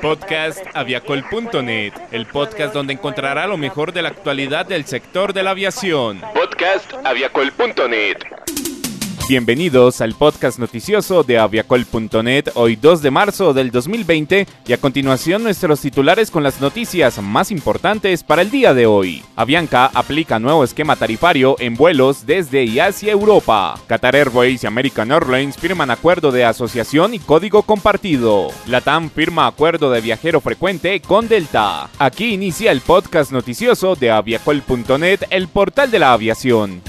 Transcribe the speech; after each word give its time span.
Podcast 0.00 0.64
aviacol.net, 0.74 1.92
el 2.12 2.26
podcast 2.26 2.72
donde 2.72 2.92
encontrará 2.92 3.46
lo 3.46 3.56
mejor 3.56 3.92
de 3.92 4.02
la 4.02 4.08
actualidad 4.08 4.66
del 4.66 4.84
sector 4.86 5.32
de 5.32 5.42
la 5.42 5.50
aviación. 5.50 6.20
Podcast 6.34 6.92
aviacol.net. 7.04 8.39
Bienvenidos 9.30 10.00
al 10.00 10.14
podcast 10.14 10.58
noticioso 10.58 11.22
de 11.22 11.38
aviacol.net, 11.38 12.46
hoy 12.54 12.74
2 12.74 13.00
de 13.00 13.12
marzo 13.12 13.54
del 13.54 13.70
2020 13.70 14.44
y 14.66 14.72
a 14.72 14.76
continuación 14.76 15.44
nuestros 15.44 15.80
titulares 15.80 16.32
con 16.32 16.42
las 16.42 16.60
noticias 16.60 17.22
más 17.22 17.52
importantes 17.52 18.24
para 18.24 18.42
el 18.42 18.50
día 18.50 18.74
de 18.74 18.86
hoy. 18.86 19.22
Avianca 19.36 19.88
aplica 19.94 20.40
nuevo 20.40 20.64
esquema 20.64 20.96
tarifario 20.96 21.54
en 21.60 21.76
vuelos 21.76 22.26
desde 22.26 22.64
y 22.64 22.80
hacia 22.80 23.12
Europa. 23.12 23.78
Qatar 23.86 24.16
Airways 24.16 24.64
y 24.64 24.66
American 24.66 25.12
Airlines 25.12 25.56
firman 25.56 25.92
acuerdo 25.92 26.32
de 26.32 26.44
asociación 26.44 27.14
y 27.14 27.20
código 27.20 27.62
compartido. 27.62 28.48
LATAM 28.66 29.10
firma 29.10 29.46
acuerdo 29.46 29.92
de 29.92 30.00
viajero 30.00 30.40
frecuente 30.40 31.00
con 31.02 31.28
Delta. 31.28 31.88
Aquí 32.00 32.34
inicia 32.34 32.72
el 32.72 32.80
podcast 32.80 33.30
noticioso 33.30 33.94
de 33.94 34.10
aviacol.net, 34.10 35.20
el 35.30 35.46
portal 35.46 35.88
de 35.92 36.00
la 36.00 36.14
aviación. 36.14 36.82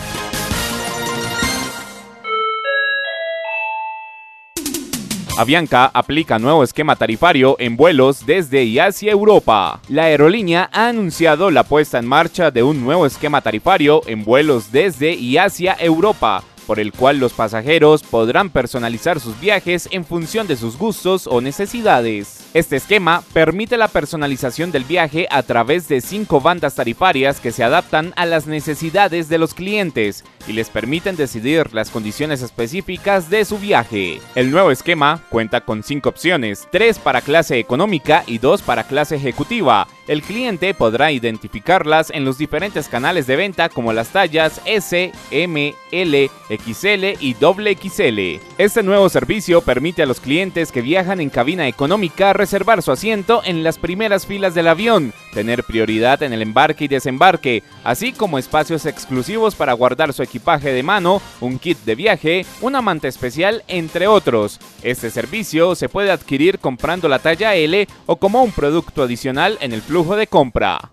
Avianca 5.41 5.89
aplica 5.91 6.37
nuevo 6.37 6.63
esquema 6.63 6.95
tarifario 6.95 7.55
en 7.57 7.75
vuelos 7.75 8.27
desde 8.27 8.63
y 8.63 8.77
hacia 8.77 9.11
Europa. 9.11 9.81
La 9.89 10.03
aerolínea 10.03 10.69
ha 10.71 10.89
anunciado 10.89 11.49
la 11.49 11.63
puesta 11.63 11.97
en 11.97 12.05
marcha 12.05 12.51
de 12.51 12.61
un 12.61 12.83
nuevo 12.83 13.07
esquema 13.07 13.41
tarifario 13.41 14.03
en 14.05 14.23
vuelos 14.23 14.71
desde 14.71 15.13
y 15.13 15.39
hacia 15.39 15.75
Europa 15.79 16.43
por 16.71 16.79
el 16.79 16.93
cual 16.93 17.17
los 17.17 17.33
pasajeros 17.33 18.01
podrán 18.01 18.49
personalizar 18.49 19.19
sus 19.19 19.37
viajes 19.41 19.89
en 19.91 20.05
función 20.05 20.47
de 20.47 20.55
sus 20.55 20.77
gustos 20.77 21.27
o 21.27 21.41
necesidades. 21.41 22.45
Este 22.53 22.77
esquema 22.77 23.23
permite 23.33 23.75
la 23.75 23.89
personalización 23.89 24.71
del 24.71 24.85
viaje 24.85 25.27
a 25.31 25.43
través 25.43 25.89
de 25.89 25.99
cinco 25.99 26.39
bandas 26.39 26.75
tarifarias 26.75 27.41
que 27.41 27.51
se 27.51 27.65
adaptan 27.65 28.13
a 28.15 28.25
las 28.25 28.47
necesidades 28.47 29.27
de 29.27 29.37
los 29.37 29.53
clientes 29.53 30.23
y 30.47 30.53
les 30.53 30.69
permiten 30.69 31.17
decidir 31.17 31.73
las 31.73 31.89
condiciones 31.89 32.41
específicas 32.41 33.29
de 33.29 33.43
su 33.43 33.57
viaje. 33.57 34.21
El 34.35 34.49
nuevo 34.49 34.71
esquema 34.71 35.21
cuenta 35.29 35.59
con 35.59 35.83
cinco 35.83 36.07
opciones, 36.07 36.69
tres 36.71 36.99
para 36.99 37.19
clase 37.19 37.59
económica 37.59 38.23
y 38.27 38.37
dos 38.37 38.61
para 38.61 38.85
clase 38.85 39.17
ejecutiva. 39.17 39.89
El 40.11 40.23
cliente 40.23 40.73
podrá 40.73 41.13
identificarlas 41.13 42.09
en 42.09 42.25
los 42.25 42.37
diferentes 42.37 42.89
canales 42.89 43.27
de 43.27 43.37
venta 43.37 43.69
como 43.69 43.93
las 43.93 44.09
tallas 44.09 44.59
S, 44.65 45.13
M, 45.31 45.73
L, 45.89 46.29
XL 46.49 47.05
y 47.21 47.33
XL. 47.33 48.43
Este 48.57 48.83
nuevo 48.83 49.07
servicio 49.07 49.61
permite 49.61 50.03
a 50.03 50.05
los 50.05 50.19
clientes 50.19 50.73
que 50.73 50.81
viajan 50.81 51.21
en 51.21 51.29
cabina 51.29 51.65
económica 51.65 52.33
reservar 52.33 52.81
su 52.81 52.91
asiento 52.91 53.41
en 53.45 53.63
las 53.63 53.77
primeras 53.77 54.25
filas 54.25 54.53
del 54.53 54.67
avión, 54.67 55.13
tener 55.33 55.63
prioridad 55.63 56.21
en 56.23 56.33
el 56.33 56.41
embarque 56.41 56.83
y 56.83 56.89
desembarque, 56.89 57.63
así 57.85 58.11
como 58.11 58.37
espacios 58.37 58.85
exclusivos 58.85 59.55
para 59.55 59.71
guardar 59.71 60.11
su 60.11 60.23
equipaje 60.23 60.73
de 60.73 60.83
mano, 60.83 61.21
un 61.39 61.57
kit 61.57 61.77
de 61.85 61.95
viaje, 61.95 62.45
una 62.59 62.81
manta 62.81 63.07
especial, 63.07 63.63
entre 63.69 64.07
otros. 64.07 64.59
Este 64.83 65.09
servicio 65.09 65.73
se 65.75 65.87
puede 65.87 66.11
adquirir 66.11 66.59
comprando 66.59 67.07
la 67.07 67.19
talla 67.19 67.55
L 67.55 67.87
o 68.07 68.17
como 68.17 68.43
un 68.43 68.51
producto 68.51 69.03
adicional 69.03 69.57
en 69.61 69.71
el 69.71 69.81
de 70.09 70.25
compra. 70.27 70.89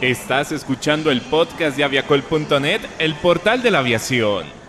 Estás 0.00 0.52
escuchando 0.52 1.10
el 1.10 1.20
podcast 1.20 1.76
de 1.76 1.84
aviacol.net, 1.84 2.80
el 2.98 3.14
portal 3.16 3.62
de 3.62 3.70
la 3.70 3.80
aviación. 3.80 4.59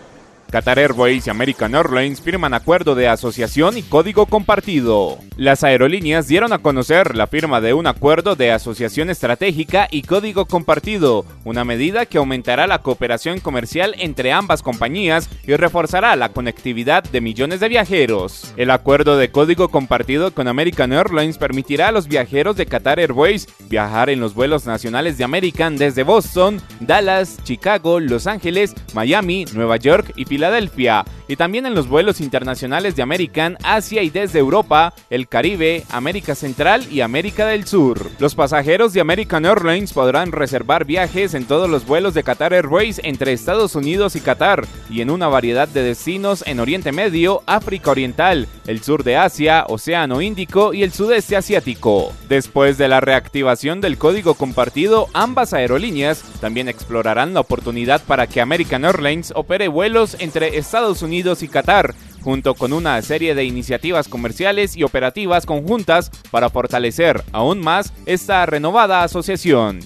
Qatar 0.52 0.78
Airways 0.78 1.26
y 1.26 1.30
American 1.30 1.74
Airlines 1.74 2.20
firman 2.20 2.52
acuerdo 2.52 2.94
de 2.94 3.08
asociación 3.08 3.78
y 3.78 3.82
código 3.82 4.26
compartido. 4.26 5.16
Las 5.38 5.64
aerolíneas 5.64 6.28
dieron 6.28 6.52
a 6.52 6.58
conocer 6.58 7.16
la 7.16 7.26
firma 7.26 7.62
de 7.62 7.72
un 7.72 7.86
acuerdo 7.86 8.36
de 8.36 8.52
asociación 8.52 9.08
estratégica 9.08 9.88
y 9.90 10.02
código 10.02 10.44
compartido, 10.44 11.24
una 11.46 11.64
medida 11.64 12.04
que 12.04 12.18
aumentará 12.18 12.66
la 12.66 12.80
cooperación 12.82 13.40
comercial 13.40 13.94
entre 13.98 14.30
ambas 14.30 14.60
compañías 14.60 15.30
y 15.46 15.56
reforzará 15.56 16.14
la 16.16 16.28
conectividad 16.28 17.02
de 17.02 17.22
millones 17.22 17.60
de 17.60 17.70
viajeros. 17.70 18.52
El 18.58 18.72
acuerdo 18.72 19.16
de 19.16 19.30
código 19.30 19.70
compartido 19.70 20.34
con 20.34 20.48
American 20.48 20.92
Airlines 20.92 21.38
permitirá 21.38 21.88
a 21.88 21.92
los 21.92 22.08
viajeros 22.08 22.56
de 22.56 22.66
Qatar 22.66 23.00
Airways 23.00 23.48
viajar 23.70 24.10
en 24.10 24.20
los 24.20 24.34
vuelos 24.34 24.66
nacionales 24.66 25.16
de 25.16 25.24
American 25.24 25.78
desde 25.78 26.02
Boston, 26.02 26.60
Dallas, 26.80 27.38
Chicago, 27.42 28.00
Los 28.00 28.26
Ángeles, 28.26 28.74
Miami, 28.92 29.46
Nueva 29.54 29.78
York 29.78 30.12
y 30.14 30.26
Filadelfia 30.26 30.41
Filadelfia 30.42 31.04
y 31.28 31.36
también 31.36 31.66
en 31.66 31.74
los 31.74 31.88
vuelos 31.88 32.20
internacionales 32.20 32.96
de 32.96 33.02
American, 33.02 33.56
Asia 33.62 34.02
y 34.02 34.10
desde 34.10 34.40
Europa, 34.40 34.92
el 35.08 35.28
Caribe, 35.28 35.84
América 35.88 36.34
Central 36.34 36.84
y 36.90 37.00
América 37.00 37.46
del 37.46 37.64
Sur. 37.64 38.10
Los 38.18 38.34
pasajeros 38.34 38.92
de 38.92 39.00
American 39.00 39.46
Airlines 39.46 39.92
podrán 39.92 40.32
reservar 40.32 40.84
viajes 40.84 41.34
en 41.34 41.44
todos 41.44 41.70
los 41.70 41.86
vuelos 41.86 42.12
de 42.14 42.24
Qatar 42.24 42.52
Airways 42.52 43.00
entre 43.04 43.32
Estados 43.32 43.76
Unidos 43.76 44.16
y 44.16 44.20
Qatar 44.20 44.66
y 44.90 45.00
en 45.00 45.10
una 45.10 45.28
variedad 45.28 45.68
de 45.68 45.84
destinos 45.84 46.42
en 46.46 46.58
Oriente 46.58 46.90
Medio, 46.90 47.42
África 47.46 47.92
Oriental, 47.92 48.48
el 48.66 48.82
sur 48.82 49.04
de 49.04 49.16
Asia, 49.16 49.64
Océano 49.68 50.20
Índico 50.20 50.74
y 50.74 50.82
el 50.82 50.92
sudeste 50.92 51.36
asiático. 51.36 52.12
Después 52.28 52.78
de 52.78 52.88
la 52.88 53.00
reactivación 53.00 53.80
del 53.80 53.96
código 53.96 54.34
compartido, 54.34 55.06
ambas 55.14 55.52
aerolíneas 55.54 56.22
también 56.40 56.68
explorarán 56.68 57.32
la 57.32 57.40
oportunidad 57.40 58.02
para 58.02 58.26
que 58.26 58.40
American 58.40 58.84
Airlines 58.84 59.32
opere 59.36 59.68
vuelos 59.68 60.16
en 60.18 60.31
entre 60.32 60.56
Estados 60.56 61.02
Unidos 61.02 61.42
y 61.42 61.48
Qatar, 61.48 61.94
junto 62.22 62.54
con 62.54 62.72
una 62.72 63.02
serie 63.02 63.34
de 63.34 63.44
iniciativas 63.44 64.08
comerciales 64.08 64.78
y 64.78 64.82
operativas 64.82 65.44
conjuntas 65.44 66.10
para 66.30 66.48
fortalecer 66.48 67.22
aún 67.32 67.60
más 67.60 67.92
esta 68.06 68.46
renovada 68.46 69.02
asociación. 69.02 69.80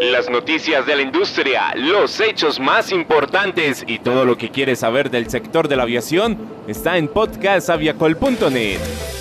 Las 0.00 0.28
noticias 0.28 0.84
de 0.86 0.96
la 0.96 1.02
industria, 1.02 1.72
los 1.76 2.18
hechos 2.18 2.58
más 2.58 2.90
importantes 2.90 3.84
y 3.86 4.00
todo 4.00 4.24
lo 4.24 4.36
que 4.36 4.50
quieres 4.50 4.80
saber 4.80 5.08
del 5.08 5.30
sector 5.30 5.68
de 5.68 5.76
la 5.76 5.84
aviación 5.84 6.36
está 6.66 6.98
en 6.98 7.06
podcastaviacol.net. 7.06 9.17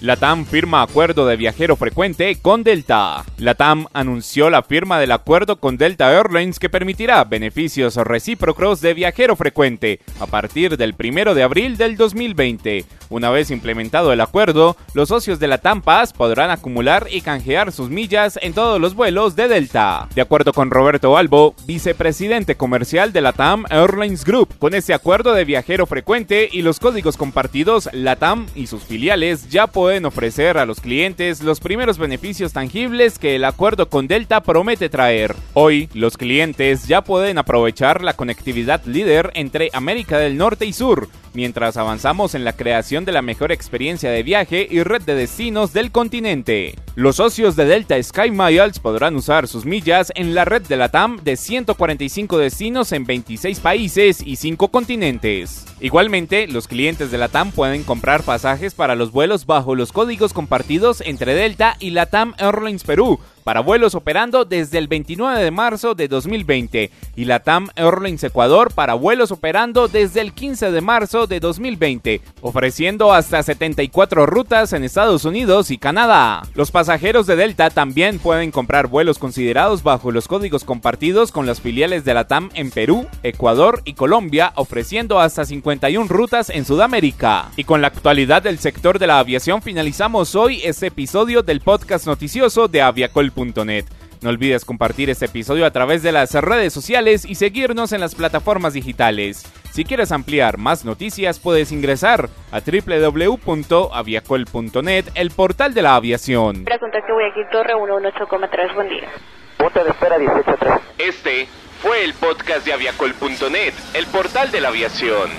LATAM 0.00 0.46
firma 0.46 0.82
acuerdo 0.82 1.26
de 1.26 1.36
viajero 1.36 1.74
frecuente 1.74 2.36
con 2.40 2.62
Delta. 2.62 3.24
LATAM 3.36 3.86
anunció 3.92 4.48
la 4.48 4.62
firma 4.62 5.00
del 5.00 5.10
acuerdo 5.10 5.58
con 5.58 5.76
Delta 5.76 6.12
Airlines 6.12 6.60
que 6.60 6.70
permitirá 6.70 7.24
beneficios 7.24 7.96
recíprocos 7.96 8.80
de 8.80 8.94
viajero 8.94 9.34
frecuente 9.34 9.98
a 10.20 10.26
partir 10.26 10.76
del 10.76 10.94
1 10.96 11.34
de 11.34 11.42
abril 11.42 11.76
del 11.76 11.96
2020. 11.96 12.84
Una 13.10 13.30
vez 13.30 13.50
implementado 13.50 14.12
el 14.12 14.20
acuerdo, 14.20 14.76
los 14.94 15.08
socios 15.08 15.40
de 15.40 15.48
LATAM 15.48 15.82
Pass 15.82 16.12
podrán 16.12 16.50
acumular 16.50 17.08
y 17.10 17.22
canjear 17.22 17.72
sus 17.72 17.90
millas 17.90 18.38
en 18.40 18.52
todos 18.52 18.80
los 18.80 18.94
vuelos 18.94 19.34
de 19.34 19.48
Delta. 19.48 20.08
De 20.14 20.20
acuerdo 20.20 20.52
con 20.52 20.70
Roberto 20.70 21.16
Albo, 21.16 21.56
vicepresidente 21.66 22.54
comercial 22.54 23.12
de 23.12 23.22
LATAM 23.22 23.64
Airlines 23.70 24.24
Group, 24.24 24.58
con 24.58 24.74
este 24.74 24.94
acuerdo 24.94 25.32
de 25.32 25.44
viajero 25.44 25.86
frecuente 25.86 26.48
y 26.52 26.62
los 26.62 26.78
códigos 26.78 27.16
compartidos, 27.16 27.88
LATAM 27.92 28.46
y 28.54 28.68
sus 28.68 28.84
filiales 28.84 29.48
ya 29.48 29.66
pueden 29.66 29.87
pueden 29.88 30.04
ofrecer 30.04 30.58
a 30.58 30.66
los 30.66 30.82
clientes 30.82 31.42
los 31.42 31.60
primeros 31.60 31.96
beneficios 31.96 32.52
tangibles 32.52 33.18
que 33.18 33.36
el 33.36 33.44
acuerdo 33.46 33.88
con 33.88 34.06
Delta 34.06 34.42
promete 34.42 34.90
traer. 34.90 35.34
Hoy, 35.54 35.88
los 35.94 36.18
clientes 36.18 36.86
ya 36.86 37.00
pueden 37.00 37.38
aprovechar 37.38 38.04
la 38.04 38.12
conectividad 38.12 38.84
líder 38.84 39.30
entre 39.32 39.70
América 39.72 40.18
del 40.18 40.36
Norte 40.36 40.66
y 40.66 40.74
Sur, 40.74 41.08
mientras 41.32 41.78
avanzamos 41.78 42.34
en 42.34 42.44
la 42.44 42.52
creación 42.52 43.06
de 43.06 43.12
la 43.12 43.22
mejor 43.22 43.50
experiencia 43.50 44.10
de 44.10 44.22
viaje 44.22 44.68
y 44.70 44.82
red 44.82 45.00
de 45.00 45.14
destinos 45.14 45.72
del 45.72 45.90
continente. 45.90 46.74
Los 46.98 47.14
socios 47.14 47.54
de 47.54 47.64
Delta 47.64 48.02
Sky 48.02 48.32
Miles 48.32 48.80
podrán 48.80 49.14
usar 49.14 49.46
sus 49.46 49.64
millas 49.64 50.10
en 50.16 50.34
la 50.34 50.44
red 50.44 50.62
de 50.62 50.76
la 50.76 50.88
TAM 50.88 51.22
de 51.22 51.36
145 51.36 52.38
destinos 52.38 52.90
en 52.90 53.04
26 53.04 53.60
países 53.60 54.20
y 54.20 54.34
5 54.34 54.66
continentes. 54.66 55.64
Igualmente, 55.78 56.48
los 56.48 56.66
clientes 56.66 57.12
de 57.12 57.18
la 57.18 57.28
TAM 57.28 57.52
pueden 57.52 57.84
comprar 57.84 58.24
pasajes 58.24 58.74
para 58.74 58.96
los 58.96 59.12
vuelos 59.12 59.46
bajo 59.46 59.76
los 59.76 59.92
códigos 59.92 60.32
compartidos 60.32 61.00
entre 61.02 61.34
Delta 61.34 61.76
y 61.78 61.90
la 61.90 62.06
TAM 62.06 62.34
Airlines 62.36 62.82
Perú 62.82 63.20
para 63.48 63.60
vuelos 63.60 63.94
operando 63.94 64.44
desde 64.44 64.76
el 64.76 64.88
29 64.88 65.42
de 65.42 65.50
marzo 65.50 65.94
de 65.94 66.06
2020 66.06 66.90
y 67.16 67.24
la 67.24 67.40
TAM 67.40 67.68
Airlines 67.76 68.22
Ecuador 68.22 68.74
para 68.74 68.92
vuelos 68.92 69.30
operando 69.30 69.88
desde 69.88 70.20
el 70.20 70.34
15 70.34 70.70
de 70.70 70.82
marzo 70.82 71.26
de 71.26 71.40
2020, 71.40 72.20
ofreciendo 72.42 73.10
hasta 73.14 73.42
74 73.42 74.26
rutas 74.26 74.74
en 74.74 74.84
Estados 74.84 75.24
Unidos 75.24 75.70
y 75.70 75.78
Canadá. 75.78 76.42
Los 76.52 76.70
pasajeros 76.70 77.26
de 77.26 77.36
Delta 77.36 77.70
también 77.70 78.18
pueden 78.18 78.50
comprar 78.50 78.86
vuelos 78.86 79.18
considerados 79.18 79.82
bajo 79.82 80.12
los 80.12 80.28
códigos 80.28 80.64
compartidos 80.64 81.32
con 81.32 81.46
las 81.46 81.62
filiales 81.62 82.04
de 82.04 82.12
la 82.12 82.26
TAM 82.26 82.50
en 82.52 82.70
Perú, 82.70 83.06
Ecuador 83.22 83.80
y 83.86 83.94
Colombia, 83.94 84.52
ofreciendo 84.56 85.20
hasta 85.20 85.46
51 85.46 86.06
rutas 86.06 86.50
en 86.50 86.66
Sudamérica. 86.66 87.50
Y 87.56 87.64
con 87.64 87.80
la 87.80 87.88
actualidad 87.88 88.42
del 88.42 88.58
sector 88.58 88.98
de 88.98 89.06
la 89.06 89.20
aviación 89.20 89.62
finalizamos 89.62 90.34
hoy 90.34 90.60
este 90.64 90.88
episodio 90.88 91.42
del 91.42 91.62
podcast 91.62 92.06
noticioso 92.06 92.68
de 92.68 92.82
Aviacol 92.82 93.32
no 93.38 94.30
olvides 94.30 94.64
compartir 94.64 95.10
este 95.10 95.26
episodio 95.26 95.64
a 95.64 95.70
través 95.70 96.02
de 96.02 96.10
las 96.10 96.34
redes 96.34 96.72
sociales 96.72 97.24
y 97.24 97.36
seguirnos 97.36 97.92
en 97.92 98.00
las 98.00 98.16
plataformas 98.16 98.72
digitales. 98.72 99.44
Si 99.70 99.84
quieres 99.84 100.10
ampliar 100.10 100.58
más 100.58 100.84
noticias, 100.84 101.38
puedes 101.38 101.70
ingresar 101.70 102.28
a 102.50 102.60
www.aviacol.net, 102.60 105.04
el 105.14 105.30
portal 105.30 105.74
de 105.74 105.82
la 105.82 105.94
aviación. 105.94 106.64
Para 106.64 106.80
contacto 106.80 107.14
Guayaquil 107.14 107.46
Torre 107.52 107.74
118,3, 107.74 108.74
buen 108.74 108.88
día. 108.88 109.08
Punto 109.56 109.84
de 109.84 109.90
espera 109.90 110.18
183. 110.18 110.80
Este 110.98 111.46
fue 111.80 112.02
el 112.04 112.14
podcast 112.14 112.66
de 112.66 112.72
aviacol.net, 112.72 113.74
el 113.94 114.06
portal 114.06 114.50
de 114.50 114.60
la 114.60 114.66
aviación. 114.68 115.30